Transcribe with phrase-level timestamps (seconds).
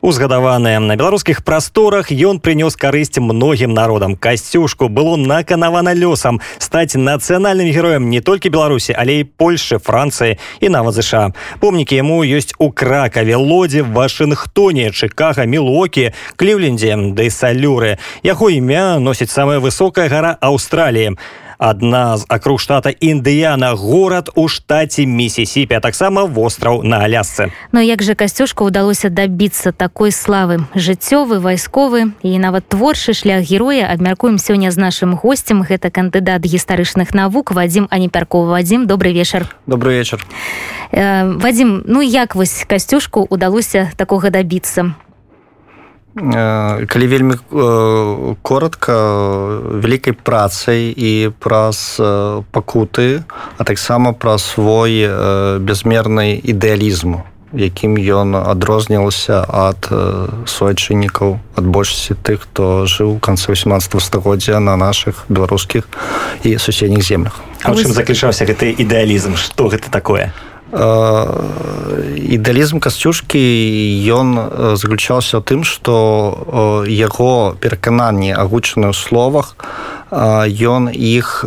[0.00, 4.16] узгадаваная на беларускіх прасторах ён прынёс карысць многім народам.
[4.16, 10.68] Касцюшку было наканавана лёсам стаць нацыянальным героем не толькі беларусі але і польльши францыі і
[10.68, 17.98] нават ЗША помнікі яму ёсць у кракаве лодзе вашынгтоне чыкага мілокі кліўлендзе ды салюры.
[18.22, 21.18] Яго імя носіць самая высокая гора аўстраліі
[21.58, 27.52] адна з акруг штата індыяна горад у штаце місісіпе а таксама востраў на алясцы.
[27.72, 30.64] Но як же касцюшка удалося дабіцца такой славы?
[30.74, 37.14] Жыццёвы вайсковы і нават творчы шлях героя абмяркуем сёння з нашим гостцем гэта кандыдат гістарычных
[37.14, 39.46] навук вадзім аніпярков вадзім добрый вечар.
[39.66, 40.24] Добрый вечар
[40.92, 44.94] э, вадзім ну як вось касцюшку удалося такога дабіцца
[46.18, 47.34] калі вельмі
[48.42, 48.92] коротко
[49.78, 52.00] вялікай працай і праз
[52.50, 53.22] пакуты
[53.58, 55.06] а таксама пра свой
[55.62, 57.22] безмернай ідэалізму
[57.52, 59.88] якім ён адрознілася ад
[60.44, 65.88] суайчыннікаў ад большасці тых хто жыў у канцы 18 стагоддзя на наших беларускіх
[66.44, 67.40] і суседніх землях.
[67.64, 69.36] Чым заключаўся гэты ідэалізм?
[69.36, 70.32] Что гэта такое
[72.28, 73.40] ідэалізм касцюшкі
[74.12, 79.56] ён заключаўся ў тым што яго перакананні агучаны ў словах
[80.12, 81.40] ён іх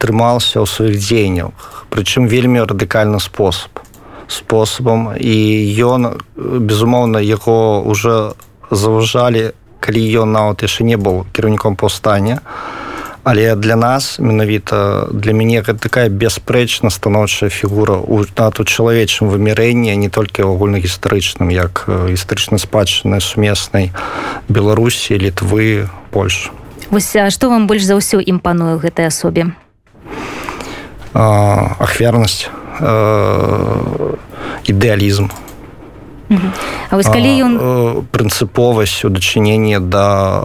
[0.00, 1.52] трымаўся ў сваіх дзеяннях
[1.92, 3.84] прычым вельмі радыкальны спосаб
[4.32, 5.36] спосабам і
[5.84, 8.32] ён безумоўна яго уже
[8.72, 9.52] заўважалі
[9.84, 12.83] калі ён нават яшчэ не быў кіраўніком паўстання а
[13.24, 19.96] але для нас менавіта для мяне гэта такая бясспрэчна станоўчая фігура у нату чалавечым вымірэнні
[19.96, 23.92] не толькі агульнагістарычным як гістарычна спадчыны сумеснай
[24.48, 26.52] беларусі літвы польш
[26.90, 29.56] вось што вам больш за ўсё імпаную гэтай асобе?
[31.14, 32.52] Ахвярнасць
[34.68, 35.43] ідэалізм
[36.30, 37.52] А вось калі ён
[38.08, 40.44] прынцыповасць у дачыненні да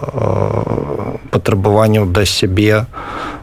[1.32, 2.86] патрабаванняў да сябе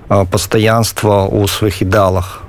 [0.08, 2.42] пастаянства ў сваіх ідалах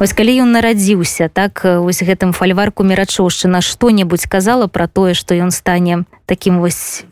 [0.00, 5.54] Вось калі ён нарадзіўся так вось гэтым фальварку мерачоўшчына што-небудзь казала пра тое што ён
[5.54, 7.06] стане такім вось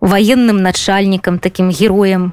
[0.00, 2.32] ваенным начальнікам такім героем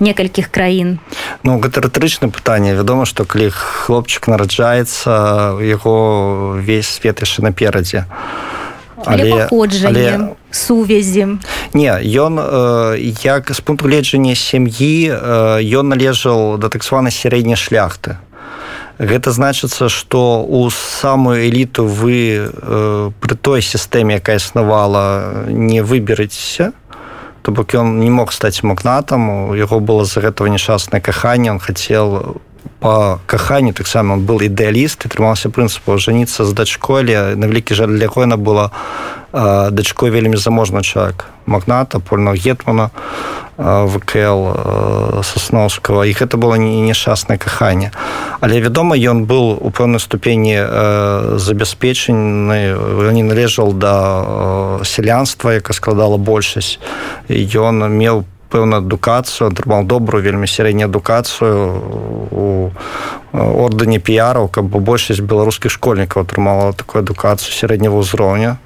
[0.00, 0.98] некалькіх краін.
[1.42, 2.74] Ну гэта рытарычна пытанне.
[2.74, 8.06] Вядома што калі хлопчык нараджаецца яго весь свет яшчэ наперадзе.
[9.04, 9.48] Але,
[9.84, 11.42] але сувязі.
[11.74, 12.38] Не ён
[13.24, 15.10] як з пункту гледжання сям'і
[15.58, 18.22] ён належаў да так званай сярэдняй шляхты.
[19.02, 26.70] Гэта значыцца, што ў самую эліту вы э, пры той сістэме, якая існавала, не выбераецеся,
[27.42, 31.58] то бок ён не мог стаць магнатам у яго было з гэтага нешчаснае каханне он
[31.58, 32.38] хацеў
[32.78, 37.74] по каханню таксама он был ідэаліст і трымаўся прынцыпу жаніцца з дачкой але на вялікі
[37.74, 38.70] жаль для яго яна была
[39.70, 42.90] дачкой вельмі заможна чалавек магната польного гетмана
[43.62, 47.92] вКл сосноўскага і гэта было не няшчаснае каханне
[48.42, 50.58] але вядома ён быў у пэўнай ступені
[51.38, 52.74] забяспечаны
[53.12, 53.94] не належаў да
[54.84, 56.78] сялянства яка складала большасць.
[57.28, 61.56] Ён меў пэўна адукацыю атрымаў добрую вельмі сярэднюю адукацыю
[62.30, 62.70] у
[63.32, 68.58] ордэне піяраў каб большасць беларускіх школьнікаў атрымала такую адукацыю сярэдняга ўзроўня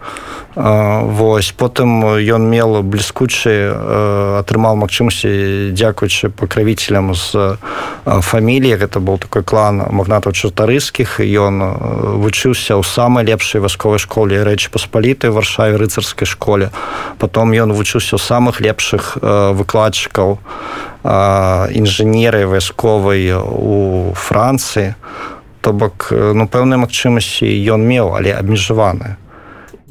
[0.56, 3.77] Вось потым ён мел бліскучы
[4.41, 7.61] атрымаў магчымасці дзякуючы пакравіцелям з
[8.09, 11.61] фаміліі гэта быў такой клан магнатаў чартарыскіх ён
[12.25, 16.73] вучыўся ў самай лепшай вайсковай школе рэчы паспалітай варшаве рыцарскай школе.
[17.21, 20.41] Потом ён вучыўся ў самых лепшых выкладчыкаў
[21.05, 24.97] інжынеры вайсковай у францыі.
[25.61, 29.21] То бок ну пэўнай магчымасці ён меў але абмежаваны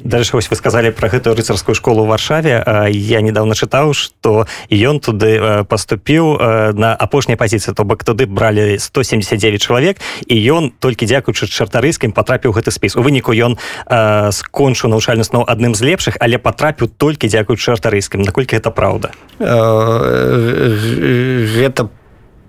[0.06, 2.64] дальше вось вы сказали про гэтую рыцарскую школу в варшаве.
[2.90, 6.38] Я недавно чытаў что ён туды поступіў
[6.74, 9.96] на апошняй пазіцыі то бок туды бралі 179 чалавек
[10.26, 12.96] і ён толькі дзякуючы чартарыскім потрапіў гэты спіс.
[12.96, 13.58] У выніку ён
[14.32, 19.10] скончыў навучальны снова адным з лепшых але потрапіў толькі дзякуючы чартарыскім наколькі это праўда?
[21.56, 22.05] Гэта по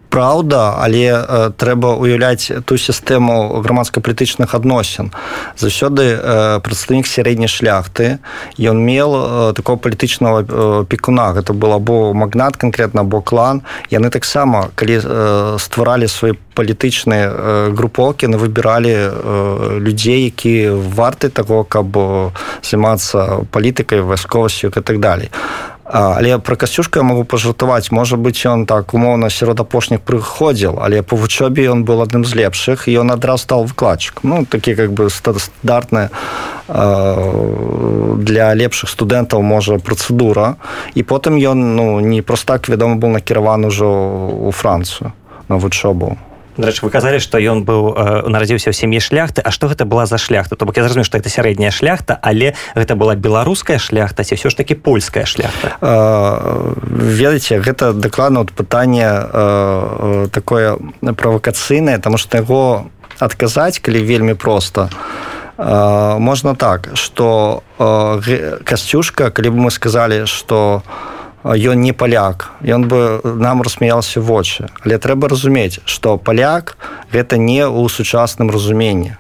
[0.09, 5.12] праўда але э, трэба уяўляць ту сістэму грамадска-палітычных адносін.
[5.57, 8.19] Заўсёды э, прадстаўнік сярэдняй шляхты
[8.59, 13.62] ён мел э, такого палітычнага э, пекуна гэта был або магнат конкретно або клан.
[13.89, 21.30] Яны таксама калі э, стваралі свой палітычныя э, групоўкі на выбіралі э, людзей які варты
[21.30, 21.98] таго каб
[22.63, 25.30] займацца палітыкай вайсковасцю і так далей
[25.89, 27.92] але про касцюшка могу пажартаваць.
[27.92, 32.36] Можа быть ён так умоўна сярод апошніх прыходзіл але по вучобе ён был адным з
[32.36, 36.10] лепшых і ён адраз стал выкладчик ну такі как бы стандартная
[36.68, 40.56] для лепшых студэнтаў можа працэдура.
[40.95, 43.88] І потым ён ну не просто так вядома был накіраваны ўжо
[44.48, 45.13] у францию
[45.48, 46.18] на вучобу
[46.57, 49.45] Дарэчы, вы казалі што ён быў э, нарадзіўся ў сям'і шляхты.
[49.45, 50.57] А што гэта была за шляхта?
[50.57, 54.50] То бок я зразумею што это сярэдняя шляхта але гэта была беларуская шляхта ці ўсё
[54.50, 55.77] ж таки польская шляхта?
[55.81, 62.89] Ведаеце гэта дакладна от пытанне э, такое правакацыйнае таму што яго
[63.21, 64.89] адказаць калі вельмі проста
[65.57, 67.62] можна так што
[68.62, 74.69] касцюшка калі бы мы сказалі што у ён не паляк ён бы нам рассмяялся вочы
[74.86, 76.78] але трэба разумець что паляк
[77.13, 79.18] гэта не ў сучасным разуменні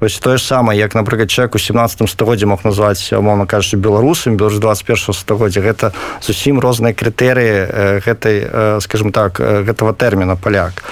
[0.00, 4.36] вось тое ж самае як напрыклад чалавек у 17 стагоддзе мог назваць умоўно кажучы беларусам
[4.36, 10.82] беларус 21 стагоддзя гэта зусім розныя крытэрыі гэтай скажем так гэтага тэрміна паляк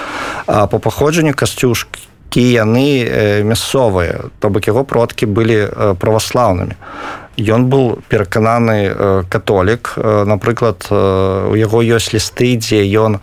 [0.47, 5.67] а по паходжанню касцюшкі яны мясцовыя то бок яго продкі былі
[5.99, 6.77] праваслаўнымі
[7.39, 9.95] ён быў перакананы католік.
[9.97, 13.19] Напрыклад у яго ёсць лісты дзе ён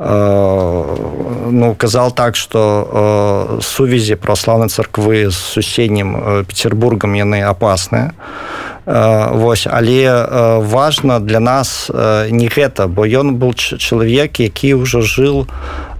[0.00, 8.16] ну казал так что сувязі праваслаўнай царквы з суседнім петербургам яны апасныя
[8.90, 10.26] Вось але
[10.58, 11.90] важна для нас
[12.30, 15.46] не гэта бо ён был чалавек які ўжо жыл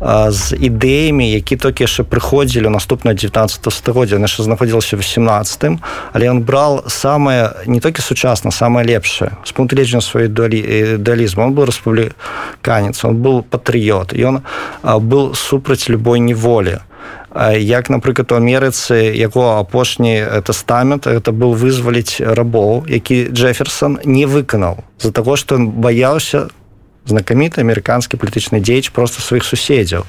[0.02, 5.78] з ідэямі які толькі яшчэ прыходзілі наступна 19 стагоддзя яшчэ знаходзілася 18
[6.12, 9.38] але ён брал самае не толькі сучасна самае лепшае.
[9.44, 14.42] З пункту лечня сваёй долі далізм он был рэспубліканец он был патрыот ён
[14.82, 16.82] был супраць любой неволі
[17.34, 24.82] як напрыклад у амерыцы яго апошні тэстамент это быў вызваліць рабоў які джеферсон не выканаў
[24.98, 26.48] з-за таго што ён баяўся
[27.06, 30.04] знакаміты амерыканскі палітычны дзеяч просто сваіх суседзяў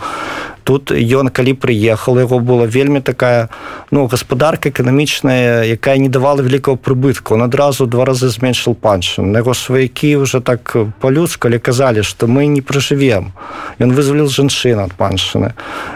[0.64, 3.50] тут ён калі прыехал яго была вельмі такая
[3.92, 7.36] ну гаспадарка эканамічная якая не давала вялікого прыбытку.
[7.36, 12.28] Он адразу два разы зменшил паншу на яго сваякі уже так по-людску але казалі что
[12.28, 13.34] мы не прожывем
[13.80, 15.54] ён вызвалил жанчын ад паншыны.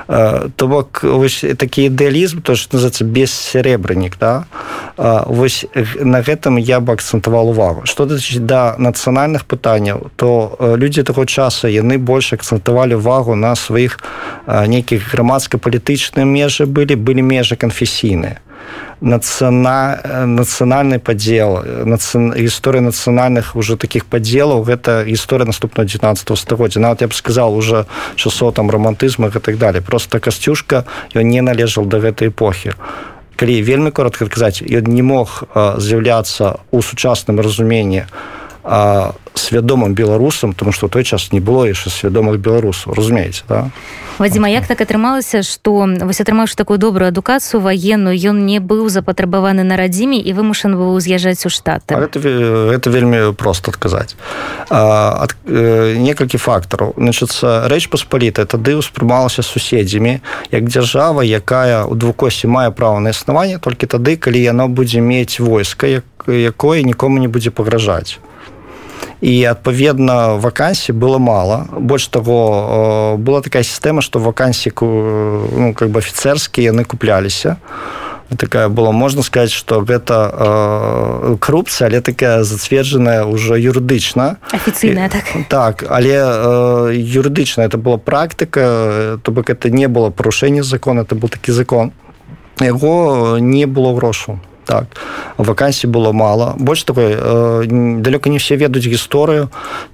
[0.08, 1.06] То бок
[1.58, 4.46] такі ідэалізм то что называется без серебрянік да
[4.98, 5.66] вось
[6.00, 7.86] на гэтым я бы акцэнтавал увагу.
[7.86, 14.00] Что да нацыянальных пытанняў то людзі таго часа яны больш акцэнтавалі увагу на сваіх
[14.64, 18.40] нейкіх грамадска-палітычныя межы былі былі межы канфесійныя
[19.02, 22.18] нацына нацыянальны падзел наци...
[22.18, 27.86] гісторыя нацыянальных уже таких падзелаў гэта гісторыя наступного 19 стагоддзя нават я б сказал уже
[28.16, 29.82] часоў там романтызма і так далее.
[29.82, 32.74] Просто касцюшка ён не належал до гэтай эпохі
[33.36, 38.08] калі вельмі коротко казаць ён не мог з'яўляцца у сучасным разуменні
[39.40, 43.70] свядомым беларусам тому что той час не было яшчэ свядомых беларусаў разумееце да?
[44.18, 49.68] Вадзіма як так атрымалася што вось атрымаўшы такую добрую адукацыю ваенную ён не быў запатрабаваны
[49.68, 52.00] на радзіме і вымушан быў з'язджаць у штаты?
[52.00, 52.20] Это,
[52.72, 54.16] это вельмі просто адказаць.
[54.70, 56.96] Ад, э, некалькі фактараў.
[56.96, 63.60] Значыцца рэч паспаліта тады ўспрымалася суседзямі як дзяржава якая у двукосці мае права на існаванне
[63.60, 68.20] толькі тады калі яно будзе мець войска як, якое нікому не будзе пагражаць
[69.22, 74.86] і адпаведна вакансій было мало больш таго была такая сістэма што вакансіку
[75.52, 77.58] ну, как бы афіцэрскія яны купляліся.
[78.38, 84.38] Такая была можна сказаць что гэта э, коррупцыя але такая зацверджаная ўжо юрыдычна.
[84.52, 85.24] Афіцыйная так?
[85.50, 91.16] так але э, юрыдычна это была практыка то бок это не было парушэнне закона это
[91.16, 91.94] был такі закон.
[92.60, 94.86] Яго не было грошу так.
[95.38, 96.56] Вакансій было мало.
[96.58, 97.16] Больш такой
[98.02, 99.50] далёка не все ведаюць гісторыю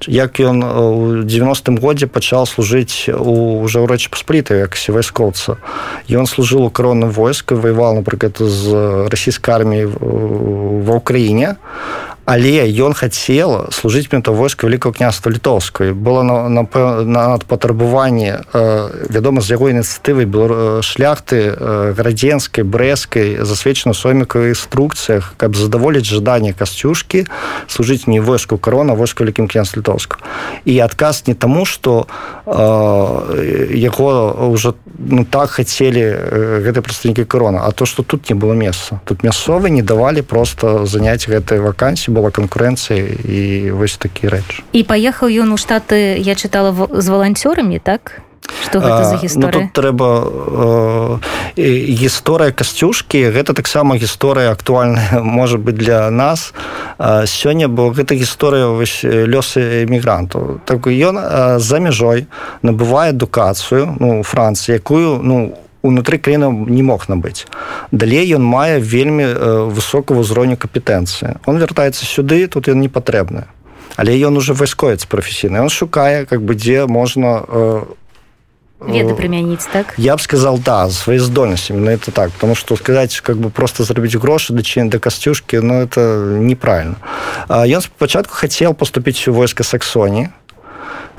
[0.08, 5.58] як ён у 90-м годзе пачаў служыць у уже ў рэчы паспліта як вайскоўца
[6.10, 12.94] ён служыў у коронным войску воевал напрыклад з расійскай арміі ва ўкраіне а але ён
[12.94, 16.64] хацела служыць мента войска великкаго княства літоўскай было на, на,
[17.04, 25.34] на патрабаванні э, вядома з яго ініцыятывай было шляхты э, градзенскай брэскай засвечана сомікавых інструкцыях
[25.38, 27.26] каб задаволіць жаданне касцюшкі
[27.68, 30.22] служыць не войску корона войска вялікім княз літоўска
[30.66, 32.06] і адказ не таму что
[32.46, 38.36] э, яго уже ну так хацелі э, гэты прадстаўнікі корона а то что тут не
[38.36, 44.28] было месца тут мясцовы не давалі просто заняць гэтай вакансіі была канкурэнцыя і вось такі
[44.28, 48.22] рэч і паехаў ён у штаты я чытала з валанцёрамі так?
[48.64, 50.08] Что гэта за гісторыя ну, трэба
[51.58, 56.54] э, гісторыя касцюшкі гэта таксама гісторыя актуальная можа быть для нас.
[57.26, 58.68] Сёння бо гэта гісторыя
[59.26, 60.60] лёсы эмігрантаў.
[60.66, 62.28] Так ён за мяжой
[62.62, 67.48] набывае адукацыю ну францыі якую ну унутры краіны не мог набыць
[67.92, 69.26] далей ён мае вельмі
[69.72, 73.48] высокого ўзроўню кампетэнцыі он вяртаецца сюды тут ён не патрэбны
[73.96, 77.42] але ён уже вайсковец прафесійны он шукае как бы дзе можна
[78.82, 79.94] у веды прымяніць так?
[79.98, 82.32] я б сказал да свои здольнасці на это так.
[82.32, 86.96] Потому что сказать как бы просто зрабіць грошы дачын да касцюшки но ну, это неправильно.
[87.48, 90.30] Ён спачатку хотел поступить у войска саксоні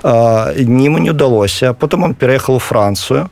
[0.04, 3.30] ему не удалося потом он переехал у францию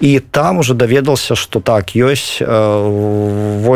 [0.00, 2.46] і там уже даведался что так ёсць э,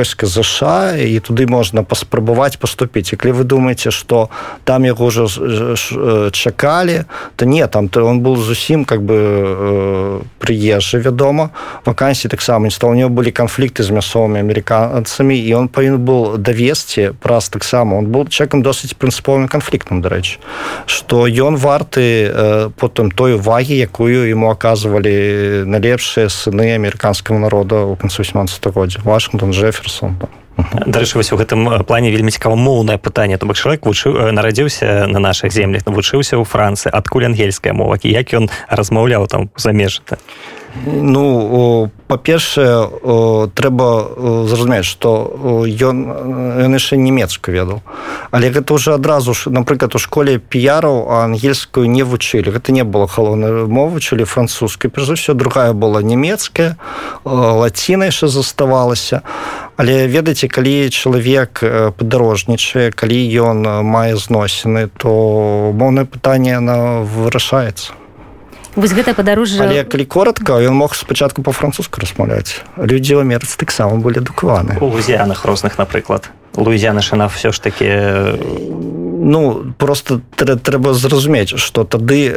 [0.00, 4.28] войска ЗША і туды можна паспрабаваць поступіць і калі вы думаете что
[4.64, 7.04] там яго уже э, чакалі
[7.36, 11.50] то не там то он был зусім как бы э, прыезжы вядома.
[11.84, 16.38] Вакансій таксама не стал у него былі канфлікты з мясцовымі амерыканцамі і он павін был
[16.38, 17.96] давесці праз таксама.
[17.96, 20.42] Он был чекам досыць прынцыповым канфліктам дарэчы
[20.86, 22.34] что ён варты
[22.76, 29.00] потым той увагі якую ему оказывалі налепш першыя сыны амерыканскага народа ў канцу 18 годдзя
[29.04, 29.52] Вашингтон
[29.90, 30.16] Джефферсон
[30.86, 33.38] дарэчы вось у гэтым плане вельмі цікава моўнае пытанне.
[33.38, 38.34] То бок чалавек вучыў нарадзіўся на наших землях вучыўся ў францыі адкуль ангельская мова як
[38.34, 40.20] ён размаўляў там замежжа
[40.86, 42.86] Ну па-першае
[43.54, 43.88] трэба
[44.46, 45.10] зразумець што
[45.66, 45.96] ён
[46.62, 47.82] ён яшчэ нямецку ведаў.
[48.30, 52.54] Але гэта уже адразу ж напрыклад у школе піяраў ангельскую не вучылі.
[52.54, 56.78] Гэта не было галоўнай мовы вучылі французскай перш за ўсё другая была нямецкая
[57.24, 59.22] лаціна яшчэ заставалася.
[59.76, 61.62] Але ведаеце калі чалавек
[61.98, 65.10] падарожнічае калі ён мае зносіны то
[65.74, 68.00] моўнае пытанне на вырашаецца
[68.76, 72.62] вось гэта падарожжа але калі коротко ён мог спачатку по-французску размаўляць.
[72.76, 74.78] Людзі ў амерыцы таксама былі адукаваны.
[74.80, 76.30] У лузіянах розных напрыклад.
[76.56, 77.86] Луізяна шана все ж таки
[79.20, 82.32] ну просто трэба зразумець что тады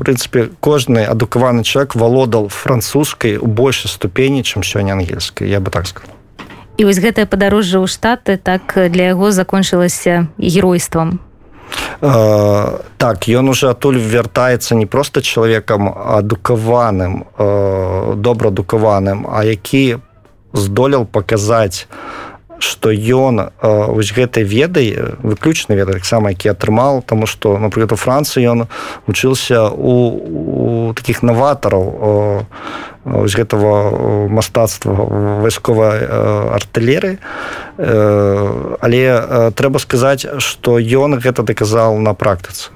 [0.00, 5.86] прынцыпе кожны адукаваны чалавек валодал французскай у большай ступені чым сёння ангельскай я бы так
[5.86, 6.10] сказал
[6.76, 11.20] і вось гэтае падарожжа ў штаты так для яго закончылася геройствам
[12.01, 19.97] Э, так ён уже адтуль вяртаецца не просто чалавекам адукаваным э, добраадукаваным а які
[20.53, 21.87] здолел паказаць
[22.64, 28.48] что ён вось гэтай ведай выключна веда таксама які атрымаў тому что напрыклад у францыі
[28.48, 28.66] ён
[29.06, 29.92] вучыўся у,
[30.88, 32.48] у таких новатараў
[33.04, 34.96] з гэтага мастацтва
[35.44, 36.08] вайсковай
[36.56, 37.18] артылеры
[37.76, 42.70] але трэба сказаць что ён гэта даказаў на практыцы.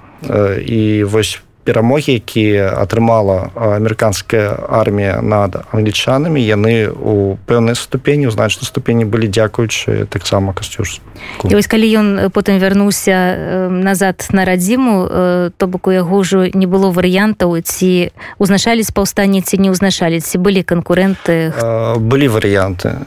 [0.59, 8.65] І вось перамогі якія атрымала амерыканская армія над англічанамі яны у пэўнай ступені у значнай
[8.65, 11.05] ступені былі дзякуючы таксама касцюш
[11.45, 16.89] вось калі ён потым вярнуўся назад на радзіму то бок у яго ўжо не было
[16.89, 21.53] варыянтаў ці узначались паўстанне ці не ўзначалі ці былі канкурэнты
[22.01, 23.05] былі варыянты.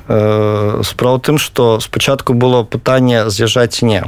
[0.85, 4.05] Справа тым што спачатку было пытанне з'язджаць не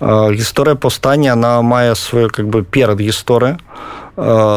[0.00, 3.58] гісторыя паўстання она мае сваю как бы перад гісторыя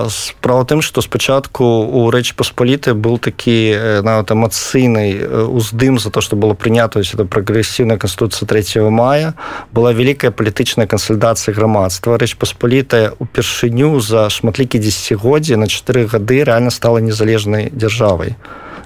[0.10, 6.36] справа тым што спачатку у рэч паспаліты был такі нават эмацыйны уздым за то што
[6.36, 9.36] было прынята это прагрэсіўная канституцыя 3 мая.
[9.72, 12.18] Была вялікая палітычная кансальдацыя грамадства.
[12.18, 18.36] Рэч паспалітая упершыню за шматлікі десятгоддзі на чатыры гады рэальна стала незалежнай дзяржавай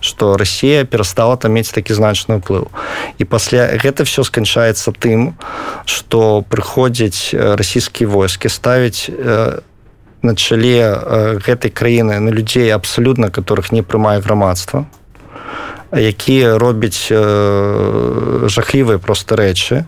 [0.07, 2.71] что Россия перастала там мець такі значны ўплыў
[3.19, 5.35] і пасля гэта все сканчаецца тым
[5.85, 9.11] что прыходзяць расійскія войскі ставіць
[10.23, 10.79] на чале
[11.43, 14.87] гэтай краіны на людзей абсалютна которых не прымае грамадства
[15.91, 17.07] якія робяць
[18.49, 19.85] жахлівыя просто рэчы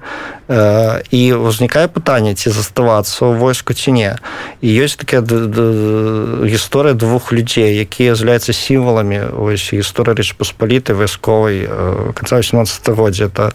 [0.50, 4.16] і ўзнікае пытанне ці заставацца ў войску ці не
[4.64, 11.68] і ёсць такая гісторыя двух людзей якія з'яўляюцца сімваламі ось гісторыя рэч паспалітай вайсковай
[12.16, 13.52] канца 18стагоддзя это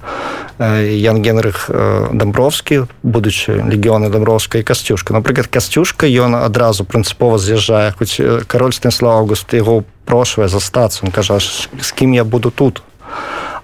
[0.60, 1.66] ян генрых
[2.12, 9.50] дамбровскі будучы легіёны дамбровскай касцюшка напрыклад касцюшка ён адразу прынцыпова з'язджае хоць кароль станіслав август
[9.56, 12.82] яго прошвае застацца он кажа з кім я буду тут.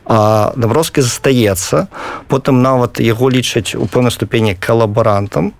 [0.07, 1.87] А даброскі застаецца
[2.31, 5.53] потым нават яго лічаць у пэўнай ступені калабарантам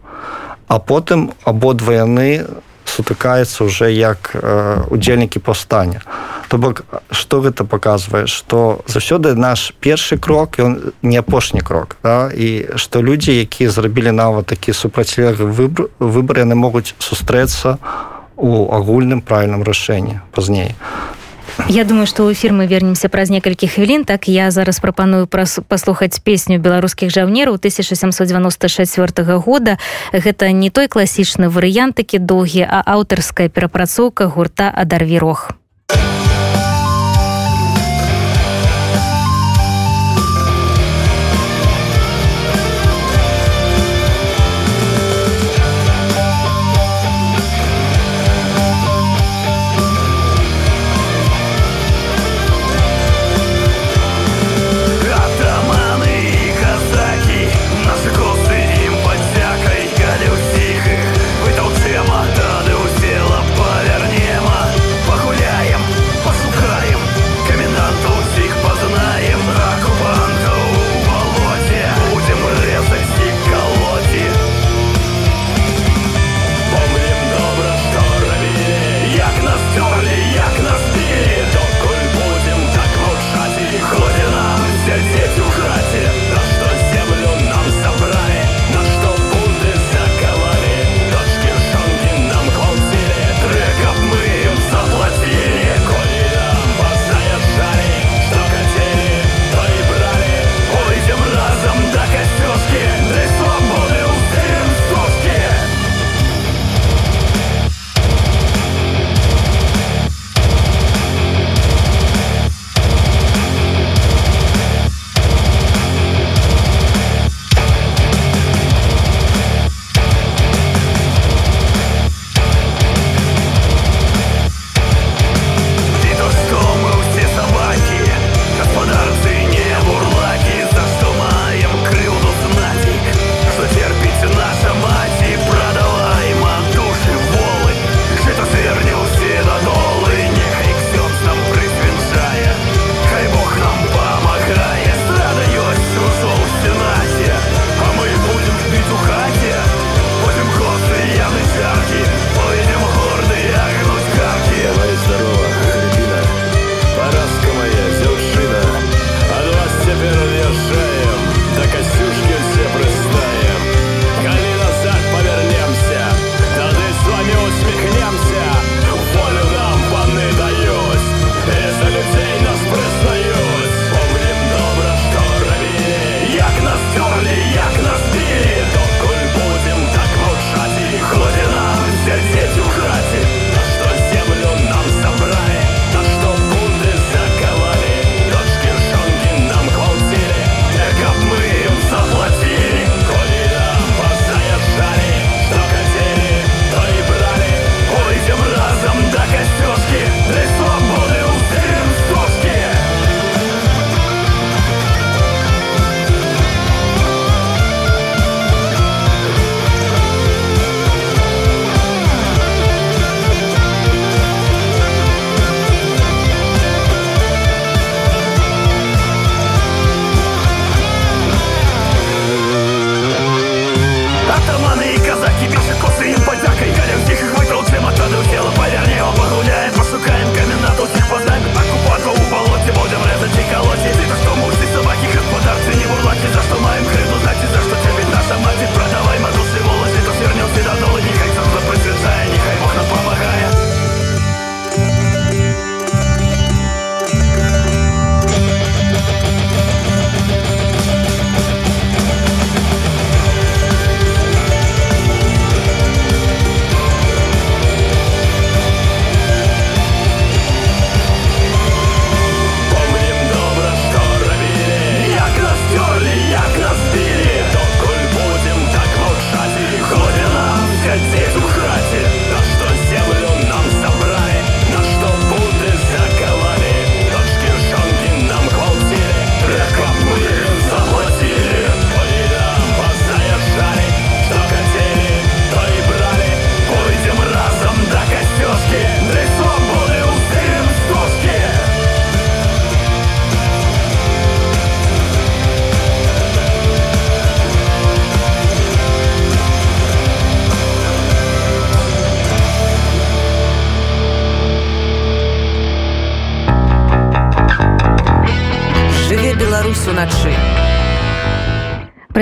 [0.71, 2.47] а потым абодва яны
[2.87, 6.03] сутыкаецца уже як э, удзельнікі паўстання.
[6.49, 12.31] То бок что гэта показвае что заўсёды наш першы крок ён не апошні крок да?
[12.35, 17.79] і что людзі якія зрабілі нават такі супрацьлеглы выбор выбор яны могуць сустрэцца
[18.37, 20.75] у агульным правільным рашэнні пазней
[21.69, 25.61] Я думаю што ў эфір мы вернемся праз некалькі хвілін так я зараз прапаную праз
[25.69, 29.77] паслухаць песню беларускіх жаўнераў 1794 года.
[30.13, 35.60] Гэта не той класічны варыянт такі доўгі а аўтарская перапрацоўка гурта адарвірох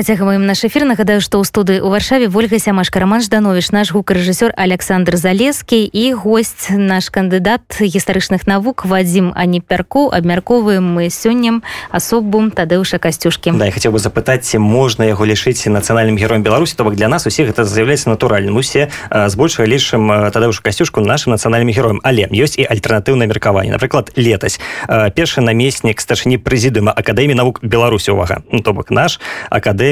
[0.08, 0.88] працягваем наш эфир.
[0.88, 6.04] Нагадаю што ў студыі у варшаве ольга сямашка роман жданович наш гукарэжысёр александр залескі і
[6.16, 11.60] гость наш кандыдат гістарычных навук вадзім а не пярку абмяркоўваем мы сёння
[11.92, 16.96] асобу тадэуша касцюшкі да, хотел бы запытаць можна яго лішыць нацыянальным героем беларусі то бок
[16.96, 18.56] для нас усіх это з'яўляецца натуральным.
[18.56, 23.76] Усе збольшага лішым тадэуша касцюшку нашим нацыянальным героем але ёсць і альтэрнатыўна меркаванне.
[23.76, 24.56] Напрыклад летась.
[24.88, 28.16] Першы намеснік старшыні прэзідыма акадэміі навук беларусі.
[28.16, 28.40] Увага!
[28.48, 29.20] Ну, то бок наш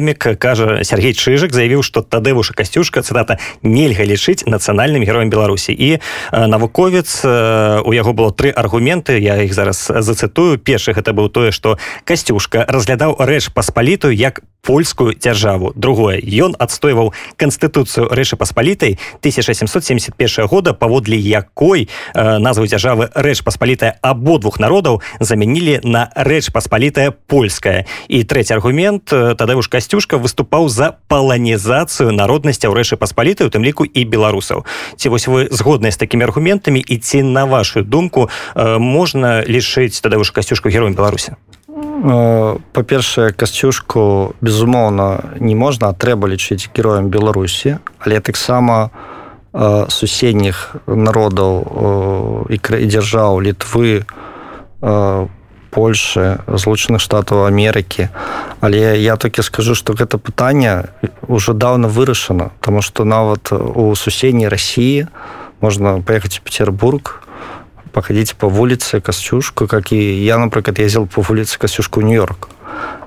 [0.07, 5.99] акадэмік кажа Сергей чыжак заявіў што тадэвуша касцюшка цытата нельга лічыць нацыянальным героем беларусі і
[6.33, 10.59] навуковец у яго было тры аргументы я іх зараз зацытую.
[10.59, 15.73] Першых это быў тое што касцюшка разглядаў рэч паспалітую як польскую дзяржаву.
[15.79, 16.19] Другое.
[16.19, 24.59] Ён адстойваў канстытуцыю рэчы паспалітай 1771 года паводле якой э, назву дзяржавы рэч паспалітая абодвух
[24.59, 27.87] народаў замянілі на рэч паспалітая польская.
[28.09, 33.63] І трэці аргумент тады уж касцюшка выступаў за паланізацыю народнасця ў рэчы паспалітай у тым
[33.63, 34.67] ліку і беларусаў.
[34.99, 36.83] Ці вось вы згодныя з такімі аргументамі?
[36.83, 41.39] І ці на вашу думку э, можна лішыць тады уж касцюшку героем беларусі?
[41.39, 47.77] Э, па-першае касцюшку безумоўна не можна трэба лічыць героем беларусі.
[48.01, 48.89] Але таксама
[49.53, 55.27] э, суседніх народаў і і дзяржаў літвы э,
[55.71, 58.09] польши злучаных штатаў Амерыкі.
[58.61, 60.89] Але я такі скажу что гэта пытанне
[61.29, 65.07] уже даўно вырашана тому что нават у суседняй Росіі
[65.61, 67.26] можна поехать в Петербург
[67.97, 72.49] походить по вуліцы касцюшку как і я напрыклад ездил по вуліцы касцюшку нью-йорк.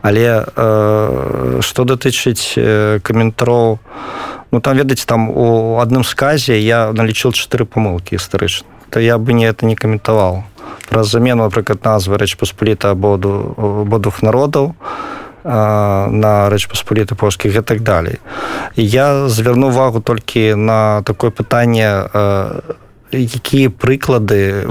[0.02, 3.78] Але э, что датычыць э, каментароў
[4.52, 9.34] ну там ведаць там у адным сказе я налічил чатыры помылки гістарычна то я бы
[9.34, 10.44] не это не каментаваў
[10.90, 13.54] про замену напрыклад назвы рэч паспаліта абоду
[13.86, 14.74] абодвух народаў
[15.44, 18.18] на рэч паспаліты польскіх і так далей
[18.76, 22.80] я звярну увагу толькі на такое пытанне на
[23.12, 24.68] якія прыклады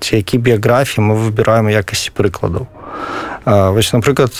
[0.00, 2.66] ці які біяграфіі мы выбіраем якасці прыкладаў
[3.48, 4.32] вось напрыклад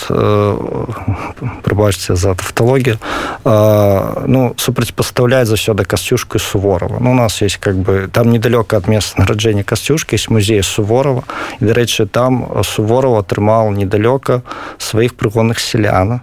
[1.63, 2.97] прыбачце за тавталогію
[3.43, 6.97] ну супрацьпастаўляць заўсёды касцюшку суворова.
[6.99, 11.23] Ну у нас есть как бы там недалёка ад месца нараджэння касцюшкі есть музей суворова.
[11.59, 14.41] І дарэчы там суворова атрымаў недалёка
[14.77, 16.21] сваіх прыгонных селяна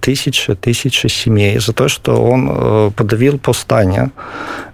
[0.00, 4.10] тысячи тысячи семей за то что он э, подавил повстання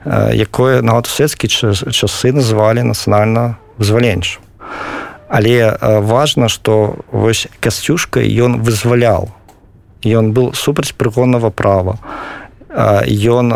[0.04, 1.48] э, якое нават светецкі
[1.90, 4.42] часы называли нацыянальна вызваленчым
[5.28, 9.28] але э, важно что вось касцюшка ён вызвалял.
[10.04, 11.98] Ён был супраць прыгонного права.
[13.06, 13.54] Ён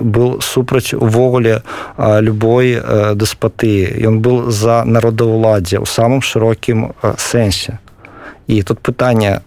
[0.00, 1.62] был супраць увогуле
[1.98, 2.78] любой
[3.14, 3.88] даспаты.
[4.04, 7.78] Ён был за народаўладдзе ў самым шырокім сэнсе.
[8.46, 9.40] І тут пытанне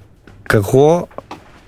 [0.47, 1.07] каго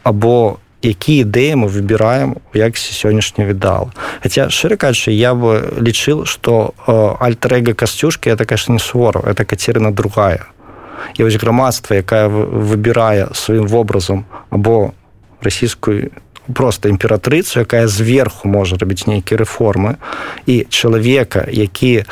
[0.03, 3.91] або які ідэі мы выбіраем у якасці сённяшні відал
[4.23, 6.73] Хаця шчыра кажучы я бы лічыл што
[7.19, 10.47] альтрэга касцюшкі это конечно не свору это кацерына другая.
[11.17, 14.91] І вось грамадства якая выбірае сваім вобразам або
[15.41, 16.11] расійскую
[16.53, 19.95] просто імператрыцу якая зверху можа рабіць нейкія рэформы
[20.45, 22.03] і чалавека які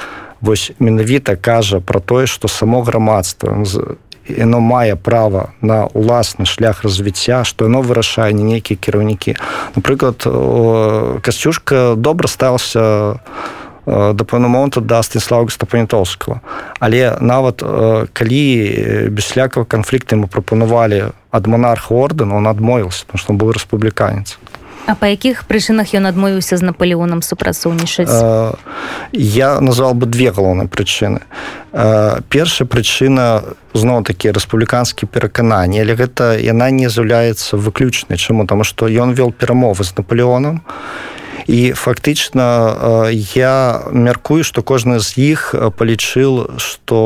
[0.41, 3.63] вось менавіта кажа про тое што само грамадства
[4.29, 9.37] яно мае права на уласны шлях развіцця што яно вырашае не нейкія кіраўнікі
[9.75, 10.23] напрыклад
[11.23, 13.17] касцюшка добра стаўся
[13.87, 16.41] да пэўна моманту да станіслава стапанітоўскага
[16.79, 17.63] але нават
[18.13, 18.43] калі
[19.09, 24.35] беслякава канфлікты мы прапанавалі ад монарха ордэна он адмовіўся потому што он быў рэспубліканец
[24.87, 28.07] А па якіх прычынах ён адмовіўся з наполеоном супрацоўнічаць?
[29.11, 31.27] Я назвал бы две галоўныя прычыны.
[32.31, 33.43] Першая прычына
[33.75, 38.15] зноў такі рэспубліканскі перакананні але гэта яна не з'яўляецца выключнай.
[38.15, 38.47] Чаму?
[38.47, 40.63] Таму што ён вёл перамовы з наполеоном.
[41.51, 46.97] І фактычна я мяркую што кожны з іх палічыў што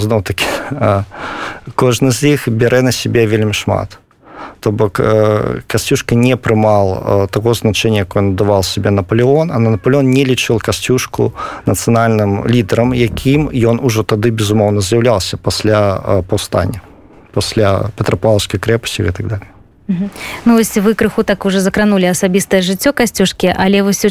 [0.00, 0.48] зноў такі
[1.76, 4.00] кожны з іх бярэ на сябе вельмі шмат
[4.60, 9.50] то бок э, касцюшка не прымал э, таго значэння якое надавал себе наполеон.
[9.52, 11.32] А на наполеон не лічыў касцюшку
[11.66, 16.80] нацыянальным лідарам якім ён ужо тады безумоўна з'яўляўся пасля э, паўстання
[17.32, 19.55] пасля петрапаўскай крэпасці і так далее
[19.88, 22.06] Ну вось вы крыху так уже закранули.
[22.06, 24.06] Асабістае жыццё касцюшкі але вось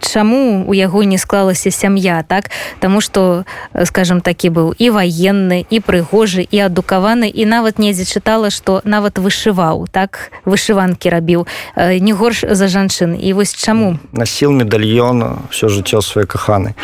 [0.00, 2.50] чаму у яго не склалася сям'я так?
[2.80, 3.44] Таму что
[3.84, 9.18] скажем такі быў і ваенны і прыгожы і адукаваны і нават недзе чытала что нават
[9.18, 10.32] вышываў так?
[10.44, 11.46] Вышыванкі рабіў.
[11.76, 13.16] Не горш за жанчын.
[13.20, 13.98] І вось чаму?
[14.12, 16.74] Насіл медальён все жыццё свае каханы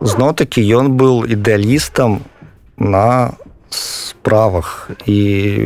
[0.00, 2.24] зно такі ён быў ідэалістам
[2.78, 3.32] на
[3.74, 4.90] справах.
[5.06, 5.16] І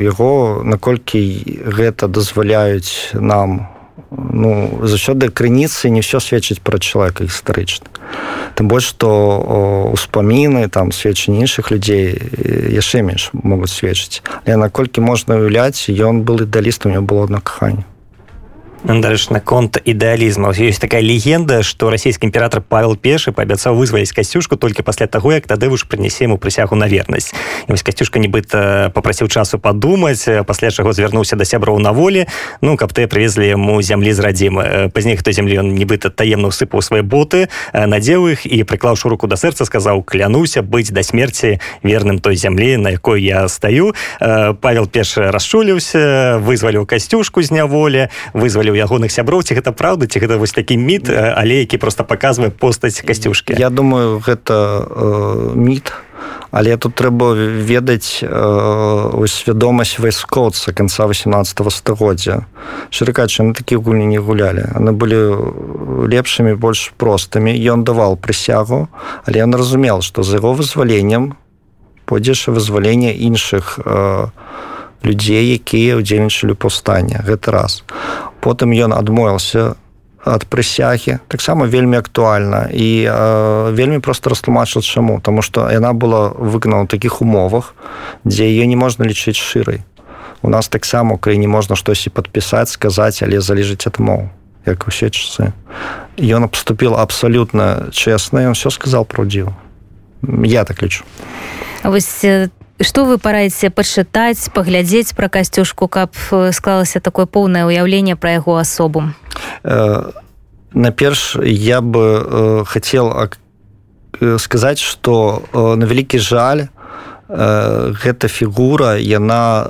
[0.07, 1.21] яго наколькі
[1.67, 3.69] гэта дазваляюць нам
[4.11, 7.89] ну заўсёды крыніцы не ўсё сведчыць пра чалавека гістарычна
[8.55, 12.15] тым больш што успаміны там сведчанні іншых людзей
[12.71, 17.85] яшчэ менш могуць сведчыць але наколькі можна уяўляць ён был ідалістам у было одно каханне
[18.87, 24.87] Дарэч наконт ідэалізма ёсць такая легенда што расійскі імператор павел пешы паабяцаў вызваліць касцюшку толькі
[24.87, 27.35] пасля таго як тады ж прынясе ему прысягу на вернасць
[27.67, 32.31] вось касцюшка нібыта попрасіў часу падумаць пасля чаго звярнуўся да сяброў на волі
[32.63, 36.79] ну каб ты прывезлі яму зямлі з радзімы пазней хто землі ён нібыта таемна усыпаў
[36.79, 42.23] свае боты надзеў іх і прыклаўшы руку да сэрца сказаў клянуся быць да смерці верным
[42.23, 43.99] той зямлі на якой я стаю
[44.63, 50.37] павел пешы расчуліўся вызваліў касцюшку з няволі вызваліў ягоных сяброў ці гэта праўда ці гэта
[50.37, 53.57] вось такі міт але які просто показвае постаць касцюшкі?
[53.59, 55.93] Я думаю гэта э, міт
[56.51, 62.47] але тут трэба ведаць э, свядомасць вайскоўца конца 18 стагоддзя.
[62.91, 64.65] Шырыкачы на такія гульні не гулялі.
[64.73, 67.53] Яны былі лепшымі больш простымі.
[67.53, 68.89] Ён давал прысягу
[69.27, 71.37] але ён разумел што з яго вызваленнем
[72.07, 74.27] пойдзеш вызвалення іншых э,
[75.05, 77.83] людзей якія ўдзельнічалі паўстання гэты раз.
[78.41, 79.77] Потым ён адмовіўся
[80.27, 81.19] ад прысягі.
[81.29, 82.67] Таксама вельмі актуальна.
[82.73, 85.21] І э, вельмі проста растлумачыў чаму.
[85.23, 87.75] Тому что яна была выканана ў такіх умовах
[88.27, 89.87] дзе яе не можна лічыць шырай.
[90.43, 94.29] У нас таксама у краіне можна штосьці падпісаць сказаць але залежыць ад моў
[94.67, 95.55] як усе часы.
[96.19, 99.55] Ён абступіл абсалютна чесна ён все сказал праўдзіва.
[100.45, 101.05] Я так лічу.
[101.85, 102.27] Вось
[102.81, 106.13] что вы параеце пачытаць паглядзець пра касцюшку каб
[106.53, 109.13] склалася такое поўнае ўяўленне пра яго асобу?
[109.65, 110.13] Э,
[110.73, 113.13] наперш я бы э, хацел
[114.39, 116.76] сказаць что э, на вялікі жаль Э,
[117.29, 119.67] гэта фігура яна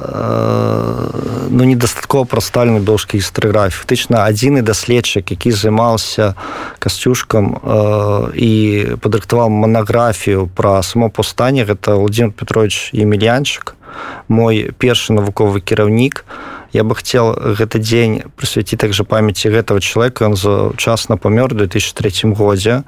[1.49, 3.81] ну недастаткова прастальна беларускай гістарыграфіі.
[3.81, 6.35] Фактычна адзіны даследчык які займаўся
[6.79, 7.57] касцюшкам
[8.37, 8.53] і
[9.01, 13.77] падрыхтаваў манаграфію пра само паўстанне гэта владимир петрович емельянчык
[14.29, 16.25] мой першы навуковы кіраўнік.
[16.73, 20.29] Я бы хацеў гэты дзень прысвяціць также памяці гэтага чалавека.
[20.29, 22.83] Ён заўчасна памёр 2003 годзе.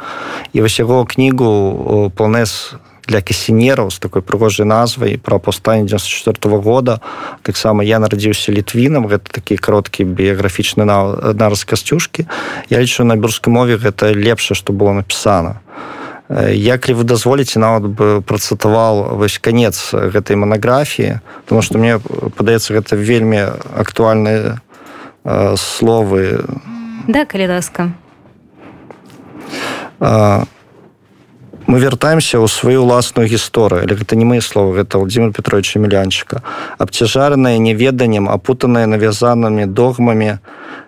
[0.52, 2.74] І вось яго кнігу полнес
[3.08, 7.00] для касінераў з такой прыгожай назвай пра паўстанне 94 -го года.
[7.42, 10.84] Таксама я нарадзіўся літвінам гэта такі кароткі біяграфічны
[11.34, 12.26] нараз касцюшкі.
[12.70, 15.60] Я лічу на бюрскай мове гэта лепшае што было напісана.
[16.52, 21.20] Як ли вы дазволіце нават бы працытаваў вось канец гэтай манаграфіі?
[21.44, 21.98] Потому что мне
[22.36, 24.60] падаецца гэта вельмі актуальныя
[25.24, 26.44] э, словы.
[27.08, 27.92] Да калі ласка.
[30.00, 30.44] А,
[31.68, 33.84] мы вяртаемся ў сваю ўласную гісторыю.
[33.84, 36.40] Але гэта не мои словы гэта владимир петрович мілянчыка
[36.80, 40.40] абцяжаранае неведаннем апутаныя навязанымі догмамі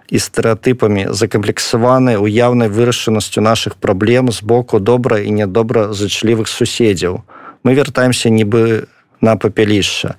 [0.09, 7.29] і стэеатыпамі закамплексаваныя уяўнай вырашанасцю наших праблем з боку добра і нядобра зачлівых суседзяў
[7.63, 8.89] мы вяртаемся нібы
[9.21, 10.17] на папялішча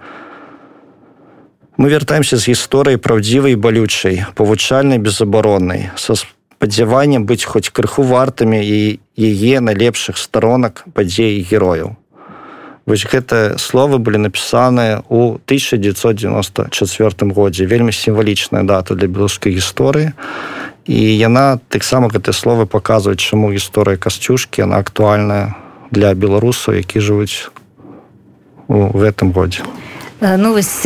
[1.81, 6.13] мы вяртаемся з гісторыі праўдзівай балючай павучальнай безабароннай са
[6.61, 11.95] спадзяваннем быць хоць крыху вартымі і яе найлепшых сторонак падзей герояў.
[12.89, 17.69] Вось гэтыя словы былі напісаныя ў 1994 годзе.
[17.69, 20.17] Вельмі сімвалічная дата для беларускай гісторыі.
[20.89, 25.53] І яна таксама гэтыя словы паказваюць чаму гісторыя касцюшкі она актуальная
[25.91, 27.53] для беларусаў які жывуць
[28.67, 29.61] у гэтым годзе.
[30.21, 30.85] Ну вось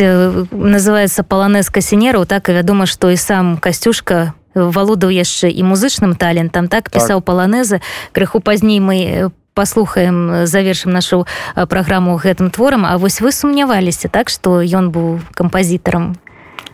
[0.52, 6.68] называется паланез касінераў так і вядома што і сам касцюшка валодаў яшчэ і музычным талентам
[6.72, 7.28] так пісаў так.
[7.28, 7.80] паланезы.
[8.12, 14.60] Крыху пазней мы паслухаем завершым нашу праграму гэтым творам А вось вы сумняваліся так што
[14.60, 16.20] ён быў кампазітарам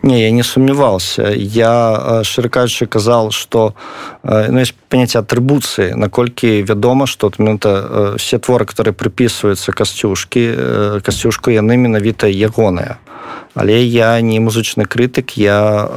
[0.03, 1.31] Не, я не сумняваўся.
[1.31, 3.73] Я э, шыракаючы казал, што
[4.23, 7.31] ну, есть паняцце атрыбуцыі, наколькі вядома, што
[8.17, 12.99] все творы, которые прыпісваюцца касцюшкі, касцюшку яны менавіта ягоныя
[13.55, 15.87] але я не музычны крытык я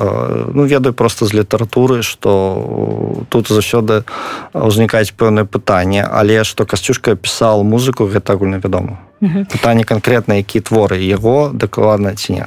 [0.53, 4.05] ну ведаю просто з літаратуры что тут заўсёды
[4.53, 11.01] ўзнікаюць пэўнае пытанне але што касцюшка пісаў музыку гэта агульна вядома пытанне канкрэтна які творы
[11.01, 12.47] яго дакладна ці не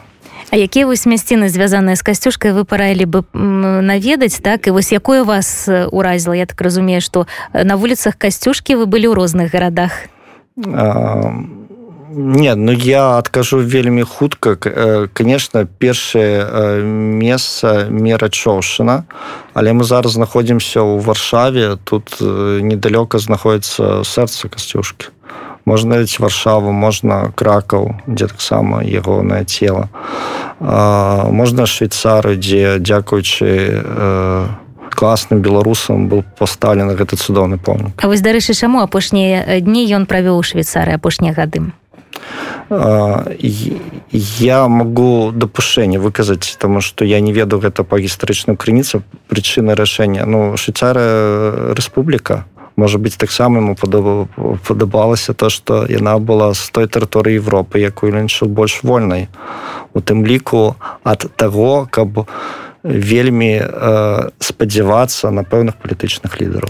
[0.51, 4.65] А якія вось мясціны звязаныя з касцюшкай вы параілі бы наведаць так?
[4.67, 6.35] І вось якое вас уразіла?
[6.35, 10.09] Я так разумею што на вуліцах касцюшкі вы былі ў розных гарадах.
[10.73, 11.29] А
[12.12, 14.57] Не ну я адкажу вельмі хутка.
[15.13, 19.05] Конечно першае месца мера чоўшына
[19.53, 21.77] але мы зараз знаходзімся ў варшаве.
[21.83, 25.13] Тут недалёка знаходіцца сэрца касцюшкі.
[25.65, 29.89] Можна варшаву можна кракаў дзе таксама ягонае цело
[30.60, 33.50] можна швейцары дзе дзякуючы
[34.89, 37.95] класным беларусам был пастаўлены гэты цудоўны помнік?
[38.04, 41.72] А вось дарэчы чаму апошнія дні ён правёў у швейцары апошнія гады?
[42.69, 50.26] Я могу дапушэнне выказаць тому что я не ведаю гэта па гістарычным крыніцам прычына рашэння.
[50.26, 52.45] Ну швейцарая рэспубліка
[52.80, 53.76] может быть таксама ему
[54.68, 59.28] падабалася то что яна была з той тэрыторыі Европы якую лічыў больш вольнай
[59.94, 62.26] у тым ліку ад таго каб у
[62.89, 66.69] вельмі э, спадзявацца на пэўных палітычных лідараў.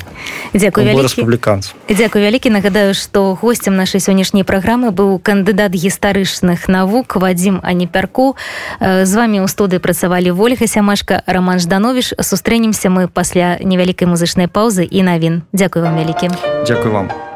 [0.54, 2.50] Дзякую рэспубліканцу дзякую вялікі.
[2.50, 8.36] Нагадаю што гостцем нашай сённяшняй праграмы быў кандыдат гістарычных навук вадзім аніпярку.
[8.80, 14.48] Э, з вами ў студы працавалі ольга сямашка роман жданович сустрэнемся мы пасля невялікай музычнай
[14.48, 15.44] паўзы і навін.
[15.54, 16.30] Дзякую вам вялікі.
[16.66, 17.29] Дзякую вам